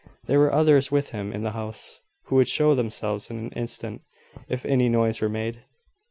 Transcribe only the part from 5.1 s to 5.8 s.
were made.